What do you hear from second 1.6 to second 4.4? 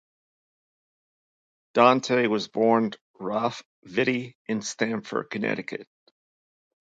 Dante was born Ralph Vitti